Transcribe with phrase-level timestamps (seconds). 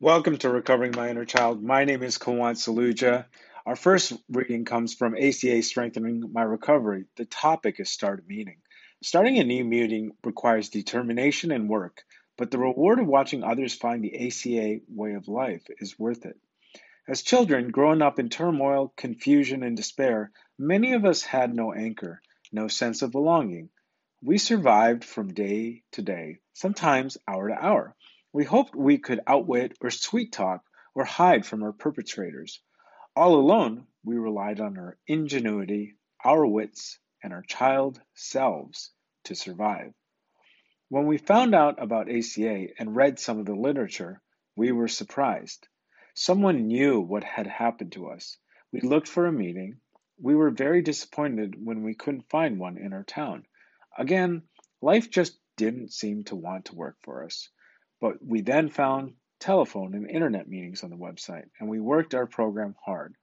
[0.00, 1.62] Welcome to Recovering My Inner Child.
[1.62, 3.26] My name is Kawan Saluja.
[3.64, 7.04] Our first reading comes from ACA Strengthening My Recovery.
[7.16, 8.56] The topic is Start a Meeting.
[9.04, 12.02] Starting a new meeting requires determination and work,
[12.36, 16.36] but the reward of watching others find the ACA way of life is worth it.
[17.06, 22.20] As children, growing up in turmoil, confusion, and despair, many of us had no anchor,
[22.50, 23.70] no sense of belonging.
[24.20, 27.94] We survived from day to day, sometimes hour to hour.
[28.34, 32.60] We hoped we could outwit or sweet talk or hide from our perpetrators.
[33.14, 38.90] All alone, we relied on our ingenuity, our wits, and our child selves
[39.26, 39.94] to survive.
[40.88, 44.20] When we found out about ACA and read some of the literature,
[44.56, 45.68] we were surprised.
[46.14, 48.36] Someone knew what had happened to us.
[48.72, 49.78] We looked for a meeting.
[50.20, 53.46] We were very disappointed when we couldn't find one in our town.
[53.96, 54.42] Again,
[54.82, 57.48] life just didn't seem to want to work for us.
[58.04, 62.26] But we then found telephone and internet meetings on the website, and we worked our
[62.26, 63.14] program hard.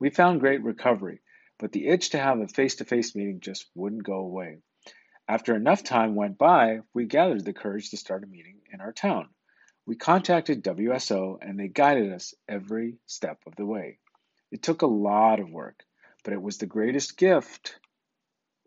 [0.00, 1.20] We found great recovery,
[1.58, 4.62] but the itch to have a face to face meeting just wouldn't go away.
[5.28, 8.94] After enough time went by, we gathered the courage to start a meeting in our
[8.94, 9.28] town.
[9.84, 13.98] We contacted WSO and they guided us every step of the way.
[14.50, 15.84] It took a lot of work,
[16.24, 17.78] but it was the greatest gift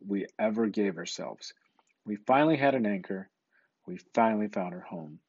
[0.07, 1.51] we ever gave ourselves.
[2.05, 3.27] We finally had an anchor.
[3.87, 5.19] We finally found our home.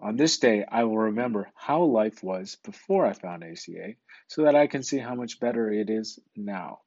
[0.00, 3.94] On this day, I will remember how life was before I found ACA
[4.28, 6.80] so that I can see how much better it is now.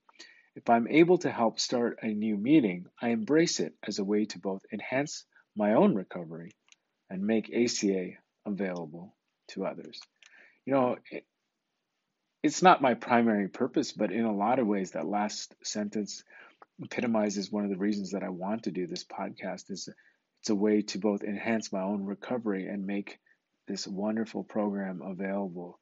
[0.55, 4.25] If I'm able to help start a new meeting, I embrace it as a way
[4.25, 6.51] to both enhance my own recovery
[7.09, 8.11] and make ACA
[8.45, 9.13] available
[9.49, 10.01] to others.
[10.65, 11.25] You know, it,
[12.43, 16.23] it's not my primary purpose, but in a lot of ways, that last sentence
[16.81, 19.89] epitomizes one of the reasons that I want to do this podcast is
[20.41, 23.19] it's a way to both enhance my own recovery and make
[23.67, 25.79] this wonderful program available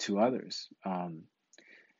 [0.00, 0.68] to others.
[0.84, 1.22] Um,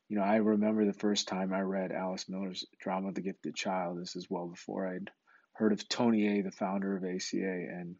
[0.08, 4.00] you know, I remember the first time I read Alice Miller's drama, The Gifted Child.
[4.00, 5.10] This is well before I'd
[5.52, 7.94] heard of Tony A, the founder of ACA, and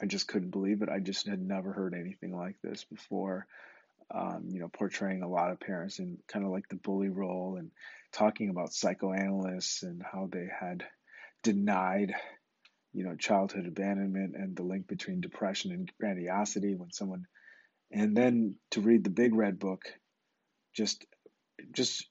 [0.00, 0.90] I just couldn't believe it.
[0.90, 3.46] I just had never heard anything like this before.
[4.14, 7.56] Um, you know, portraying a lot of parents in kind of like the bully role
[7.58, 7.70] and
[8.12, 10.84] talking about psychoanalysts and how they had
[11.42, 12.14] denied
[12.98, 17.26] you know, childhood abandonment and the link between depression and grandiosity when someone,
[17.92, 19.82] and then to read the big red book,
[20.74, 21.06] just,
[21.70, 22.08] just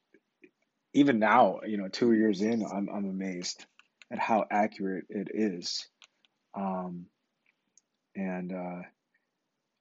[0.94, 3.66] even now, you know, two years in, I'm, I'm amazed
[4.10, 5.86] at how accurate it is.
[6.56, 7.08] Um,
[8.16, 8.82] and uh,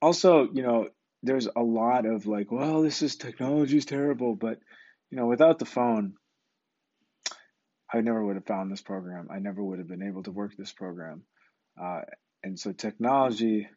[0.03, 0.89] also, you know,
[1.23, 4.59] there's a lot of like, well, this is technology is terrible, but
[5.11, 6.15] you know, without the phone,
[7.93, 9.29] I never would have found this program.
[9.31, 11.23] I never would have been able to work this program.
[11.81, 12.03] Uh,
[12.43, 13.69] and so technology,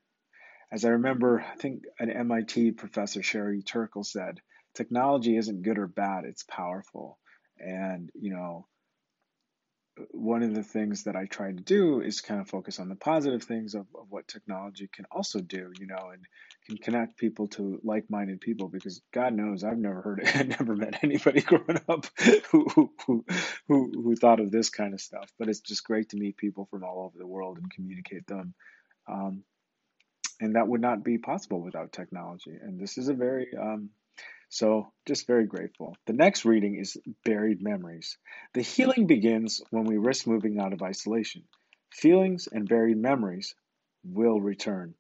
[0.72, 4.40] as I remember, I think an MIT professor, Sherry Turkle, said,
[4.76, 7.20] technology isn't good or bad, it's powerful.
[7.58, 8.68] And, you know,
[10.20, 12.96] one of the things that I try to do is kind of focus on the
[12.96, 16.26] positive things of, of what technology can also do, you know, and
[16.68, 20.76] can connect people to like-minded people because God knows I've never heard it, I never
[20.76, 22.06] met anybody growing up
[22.52, 23.26] who, who, who,
[23.68, 25.32] who, thought of this kind of stuff.
[25.40, 28.54] But it's just great to meet people from all over the world and communicate them.
[29.08, 29.44] Um,
[30.42, 32.58] and that would not be possible without technology.
[32.62, 33.90] And this is a very um,
[34.50, 35.96] so, just very grateful.
[36.08, 38.18] The next reading is Buried Memories.
[38.54, 41.44] The healing begins when we risk moving out of isolation.
[41.92, 43.54] Feelings and buried memories
[44.04, 44.96] will return.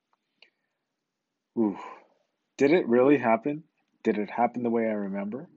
[1.57, 1.79] Ooh.
[2.57, 3.63] Did it really happen?
[4.03, 5.49] Did it happen the way I remember?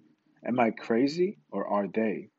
[0.43, 2.31] Am I crazy or are they?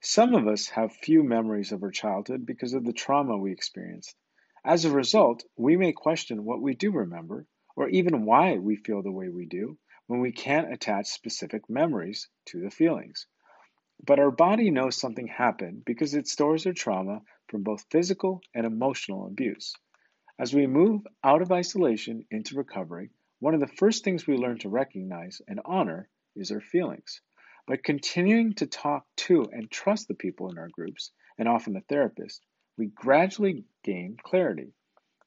[0.00, 4.16] Some of us have few memories of our childhood because of the trauma we experienced.
[4.64, 7.46] As a result, we may question what we do remember
[7.76, 9.76] or even why we feel the way we do
[10.10, 13.28] when we can't attach specific memories to the feelings.
[14.04, 18.66] But our body knows something happened because it stores our trauma from both physical and
[18.66, 19.72] emotional abuse.
[20.36, 24.58] As we move out of isolation into recovery, one of the first things we learn
[24.58, 27.20] to recognize and honor is our feelings.
[27.68, 31.82] By continuing to talk to and trust the people in our groups, and often the
[31.82, 32.44] therapist,
[32.76, 34.72] we gradually gain clarity.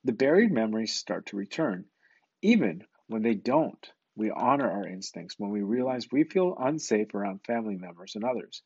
[0.03, 1.85] The buried memories start to return,
[2.41, 7.45] even when they don't we honor our instincts when we realize we feel unsafe around
[7.45, 8.61] family members and others.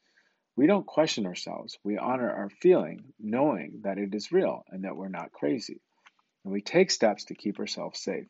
[0.55, 1.77] We don't question ourselves.
[1.83, 5.81] We honor our feeling, knowing that it is real and that we're not crazy.
[6.43, 8.27] And we take steps to keep ourselves safe.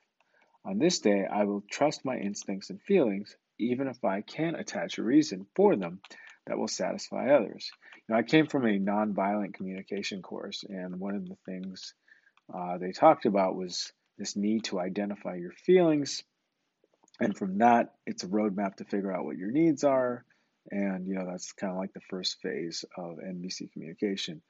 [0.66, 4.98] On this day, I will trust my instincts and feelings, even if I can't attach
[4.98, 6.02] a reason for them
[6.46, 7.72] that will satisfy others.
[8.10, 11.94] Know, I came from a nonviolent communication course, and one of the things
[12.54, 16.24] uh, they talked about was this need to identify your feelings.
[17.20, 20.24] And from that, it's a roadmap to figure out what your needs are.
[20.70, 24.42] And, you know, that's kind of like the first phase of NVC communication.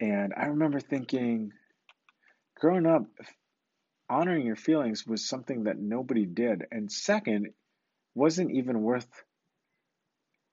[0.00, 1.52] And I remember thinking,
[2.58, 3.04] growing up,
[4.10, 6.64] honoring your feelings was something that nobody did.
[6.72, 7.48] And second,
[8.14, 9.06] wasn't even worth,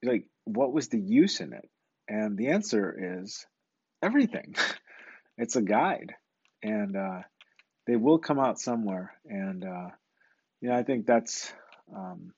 [0.04, 1.68] like, what was the use in it?
[2.08, 3.46] And the answer is
[4.04, 4.56] everything.
[5.38, 6.14] it's a guide.
[6.62, 7.22] And uh,
[7.88, 9.14] they will come out somewhere.
[9.26, 9.89] And, uh,
[10.68, 11.52] know, I think that's
[11.96, 12.34] um,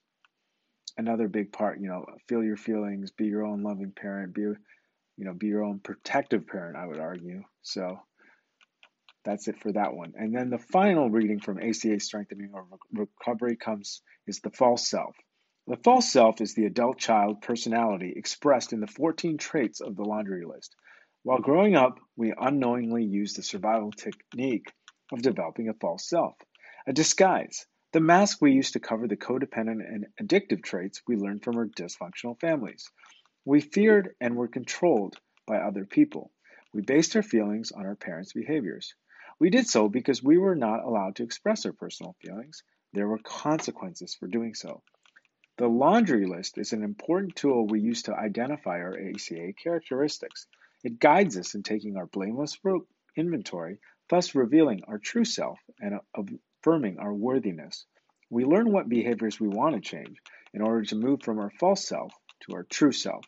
[0.96, 4.56] another big part, you know, feel your feelings, be your own loving parent, be, you
[5.18, 7.42] know, be your own protective parent, I would argue.
[7.62, 7.98] So
[9.24, 10.12] that's it for that one.
[10.16, 15.16] And then the final reading from ACA Strengthening or Recovery comes is the false self.
[15.66, 20.02] The false self is the adult child personality expressed in the 14 traits of the
[20.02, 20.74] laundry list.
[21.22, 24.72] While growing up, we unknowingly use the survival technique
[25.12, 26.34] of developing a false self,
[26.86, 31.44] a disguise, the mask we use to cover the codependent and addictive traits we learned
[31.44, 32.90] from our dysfunctional families.
[33.44, 35.16] We feared and were controlled
[35.46, 36.30] by other people.
[36.72, 38.94] We based our feelings on our parents' behaviors.
[39.38, 42.62] We did so because we were not allowed to express our personal feelings.
[42.94, 44.82] There were consequences for doing so.
[45.58, 50.46] The laundry list is an important tool we use to identify our ACA characteristics.
[50.82, 52.56] It guides us in taking our blameless
[53.16, 53.78] inventory,
[54.08, 56.00] thus revealing our true self and
[56.62, 57.86] affirming our worthiness.
[58.30, 60.16] We learn what behaviors we want to change
[60.54, 62.12] in order to move from our false self
[62.42, 63.24] to our true self.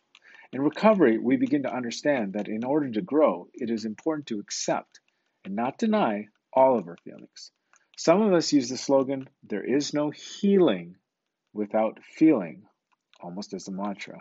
[0.53, 4.39] In recovery, we begin to understand that in order to grow, it is important to
[4.39, 5.01] accept
[5.45, 7.51] and not deny all of our feelings.
[7.97, 10.97] Some of us use the slogan, there is no healing
[11.53, 12.63] without feeling,
[13.21, 14.21] almost as a mantra.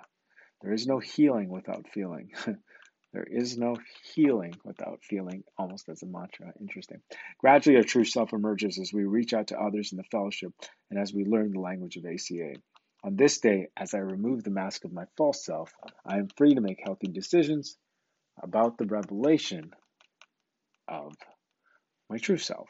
[0.62, 2.31] There is no healing without feeling.
[3.13, 3.75] there is no
[4.15, 6.51] healing without feeling, almost as a mantra.
[6.60, 7.01] Interesting.
[7.38, 10.51] Gradually, our true self emerges as we reach out to others in the fellowship
[10.89, 12.56] and as we learn the language of ACA.
[13.04, 15.71] On this day, as I remove the mask of my false self,
[16.06, 17.77] I am free to make healthy decisions
[18.42, 19.71] about the revelation
[20.88, 21.13] of
[22.10, 22.69] my true self.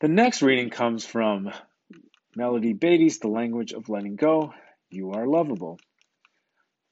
[0.00, 1.52] The next reading comes from
[2.34, 4.52] Melody Beattie's The Language of Letting Go.
[4.90, 5.78] You are lovable.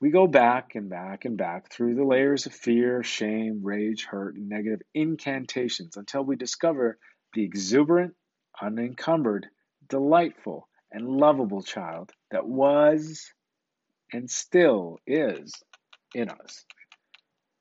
[0.00, 4.36] We go back and back and back through the layers of fear, shame, rage, hurt,
[4.36, 6.98] and negative incantations until we discover
[7.34, 8.14] the exuberant,
[8.60, 9.46] unencumbered,
[9.88, 13.32] delightful, and lovable child that was
[14.12, 15.52] and still is
[16.14, 16.64] in us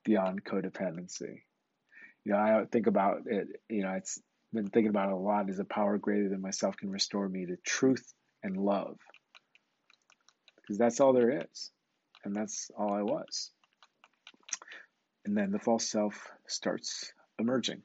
[0.04, 1.42] beyond codependency
[2.24, 4.20] you know, I think about it, you know, it's
[4.52, 7.46] been thinking about it a lot is a power greater than myself can restore me
[7.46, 8.12] to truth
[8.42, 8.96] and love.
[10.56, 11.70] Because that's all there is.
[12.24, 13.50] And that's all I was.
[15.24, 17.82] And then the false self starts emerging.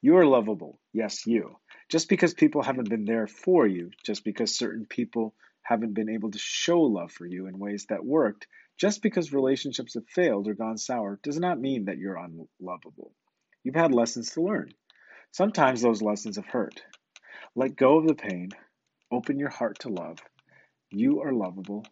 [0.00, 0.78] You are lovable.
[0.92, 1.56] Yes, you.
[1.88, 6.30] Just because people haven't been there for you, just because certain people haven't been able
[6.30, 8.46] to show love for you in ways that worked,
[8.76, 13.12] just because relationships have failed or gone sour, does not mean that you're unlovable.
[13.62, 14.72] You've had lessons to learn.
[15.30, 16.82] Sometimes those lessons have hurt.
[17.54, 18.50] Let go of the pain.
[19.10, 20.18] Open your heart to love.
[20.90, 21.86] You are lovable.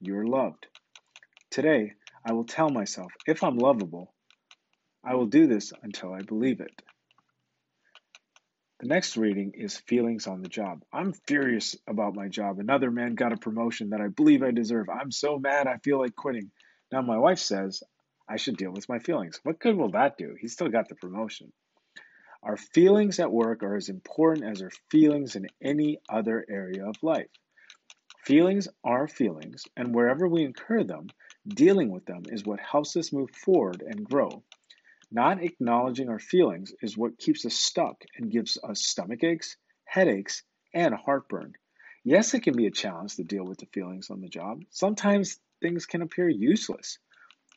[0.00, 0.66] You are loved.
[1.50, 1.94] Today,
[2.24, 4.14] I will tell myself if I'm lovable,
[5.04, 6.82] I will do this until I believe it.
[8.78, 10.84] The next reading is Feelings on the Job.
[10.92, 12.60] I'm furious about my job.
[12.60, 14.88] Another man got a promotion that I believe I deserve.
[14.88, 16.52] I'm so mad I feel like quitting.
[16.92, 17.82] Now, my wife says
[18.28, 19.40] I should deal with my feelings.
[19.42, 20.36] What good will that do?
[20.40, 21.52] He still got the promotion.
[22.44, 26.94] Our feelings at work are as important as our feelings in any other area of
[27.02, 27.26] life.
[28.24, 31.08] Feelings are feelings, and wherever we incur them,
[31.46, 34.42] dealing with them is what helps us move forward and grow.
[35.10, 40.42] Not acknowledging our feelings is what keeps us stuck and gives us stomach aches, headaches,
[40.72, 41.54] and heartburn.
[42.04, 44.62] Yes, it can be a challenge to deal with the feelings on the job.
[44.70, 46.98] Sometimes things can appear useless.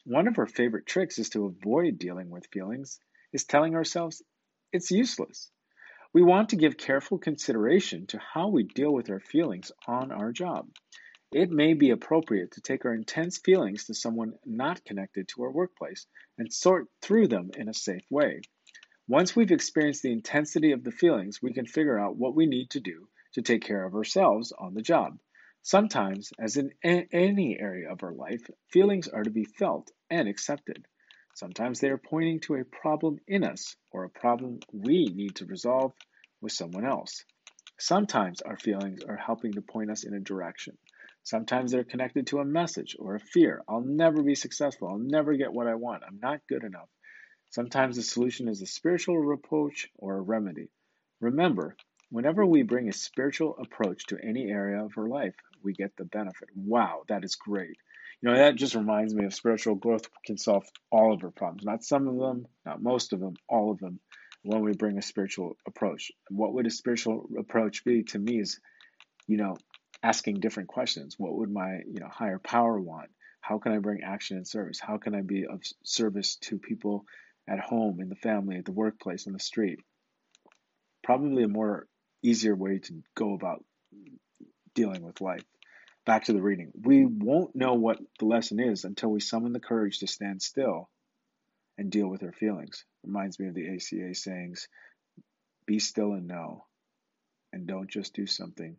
[0.05, 2.99] One of our favorite tricks is to avoid dealing with feelings,
[3.31, 4.21] is telling ourselves
[4.71, 5.49] it's useless.
[6.11, 10.31] We want to give careful consideration to how we deal with our feelings on our
[10.31, 10.67] job.
[11.33, 15.51] It may be appropriate to take our intense feelings to someone not connected to our
[15.51, 16.05] workplace
[16.37, 18.41] and sort through them in a safe way.
[19.07, 22.69] Once we've experienced the intensity of the feelings, we can figure out what we need
[22.69, 25.17] to do to take care of ourselves on the job.
[25.63, 30.85] Sometimes, as in any area of our life, feelings are to be felt and accepted.
[31.33, 35.47] Sometimes they are pointing to a problem in us or a problem we need to
[35.47, 35.93] resolve
[36.41, 37.25] with someone else.
[37.79, 40.77] Sometimes our feelings are helping to point us in a direction.
[41.23, 43.63] Sometimes they're connected to a message or a fear.
[43.67, 44.89] I'll never be successful.
[44.89, 46.03] I'll never get what I want.
[46.05, 46.89] I'm not good enough.
[47.49, 50.69] Sometimes the solution is a spiritual approach or a remedy.
[51.21, 51.75] Remember,
[52.09, 56.05] whenever we bring a spiritual approach to any area of our life, we get the
[56.05, 56.49] benefit.
[56.55, 57.77] Wow, that is great.
[58.21, 61.63] You know, that just reminds me of spiritual growth can solve all of our problems.
[61.63, 63.99] Not some of them, not most of them, all of them,
[64.43, 66.11] when we bring a spiritual approach.
[66.29, 68.59] What would a spiritual approach be to me is,
[69.27, 69.57] you know,
[70.03, 71.15] asking different questions.
[71.17, 73.09] What would my, you know, higher power want?
[73.39, 74.79] How can I bring action and service?
[74.79, 77.05] How can I be of service to people
[77.47, 79.79] at home, in the family, at the workplace, on the street?
[81.03, 81.87] Probably a more
[82.21, 83.63] easier way to go about
[84.75, 85.43] dealing with life.
[86.05, 86.71] Back to the reading.
[86.81, 90.89] We won't know what the lesson is until we summon the courage to stand still
[91.77, 92.85] and deal with our feelings.
[93.05, 94.67] Reminds me of the ACA sayings
[95.65, 96.65] be still and know,
[97.53, 98.75] and don't just do something,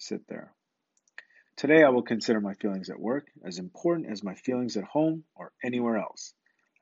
[0.00, 0.52] sit there.
[1.56, 5.24] Today, I will consider my feelings at work as important as my feelings at home
[5.36, 6.32] or anywhere else.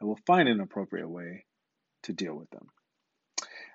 [0.01, 1.45] I will find an appropriate way
[2.05, 2.69] to deal with them.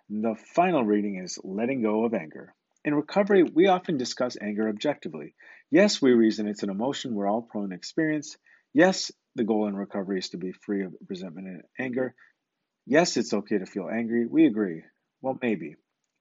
[0.09, 2.53] The final reading is Letting Go of Anger.
[2.85, 5.35] In recovery, we often discuss anger objectively.
[5.71, 8.37] Yes, we reason it's an emotion we're all prone to experience.
[8.73, 12.15] Yes, the goal in recovery is to be free of resentment and anger.
[12.85, 14.25] Yes, it's okay to feel angry.
[14.25, 14.83] We agree.
[15.21, 15.75] Well, maybe.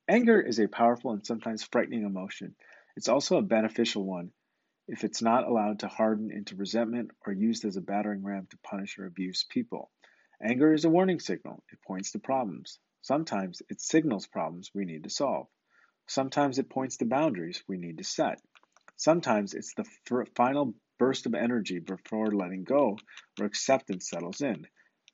[0.08, 2.54] Anger is a powerful and sometimes frightening emotion.
[2.96, 4.32] It's also a beneficial one
[4.88, 8.58] if it's not allowed to harden into resentment or used as a battering ram to
[8.58, 9.90] punish or abuse people.
[10.42, 12.78] Anger is a warning signal, it points to problems.
[13.00, 15.46] Sometimes it signals problems we need to solve.
[16.06, 18.40] Sometimes it points to boundaries we need to set.
[18.96, 19.84] Sometimes it's the
[20.37, 22.99] final burst of energy before letting go
[23.37, 24.66] where acceptance settles in.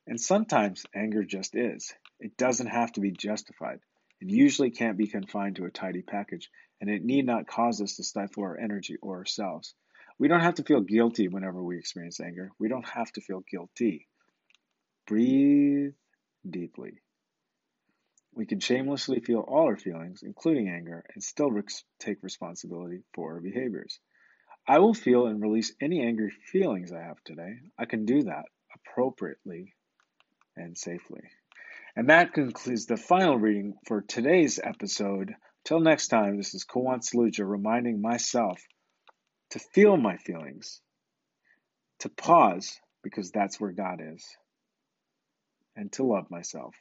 [0.06, 1.94] And sometimes anger just is.
[2.20, 3.80] It doesn't have to be justified.
[4.20, 7.96] It usually can't be confined to a tidy package, and it need not cause us
[7.96, 9.74] to stifle our energy or ourselves.
[10.18, 12.50] We don't have to feel guilty whenever we experience anger.
[12.58, 14.08] We don't have to feel guilty.
[15.06, 15.94] Breathe
[16.48, 17.00] deeply.
[18.34, 21.50] We can shamelessly feel all our feelings, including anger, and still
[21.98, 23.98] take responsibility for our behaviors.
[24.66, 27.54] I will feel and release any angry feelings I have today.
[27.78, 28.44] I can do that
[28.74, 29.74] appropriately
[30.56, 31.22] and safely.
[31.96, 35.34] And that concludes the final reading for today's episode.
[35.68, 38.58] Till next time, this is Kawan Saluja reminding myself
[39.50, 40.80] to feel my feelings,
[41.98, 44.24] to pause because that's where God is,
[45.76, 46.74] and to love myself.